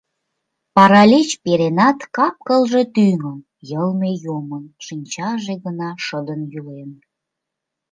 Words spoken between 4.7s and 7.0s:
шинчаже гына шыдын йӱлен.